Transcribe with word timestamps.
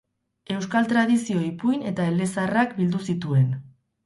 Euskal 0.53 0.87
tradizio, 0.93 1.43
ipuin 1.49 1.85
eta 1.91 2.09
elezaharrak 2.15 2.75
bildu 2.81 3.03
zituen. 3.11 3.55